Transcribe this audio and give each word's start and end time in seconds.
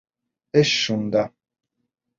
Эш 0.59 0.69
шунда... 0.83 1.23